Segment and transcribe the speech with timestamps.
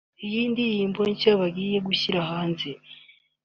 [0.25, 2.69] Iyi ndirimbo nshya bagiye gushyira hanze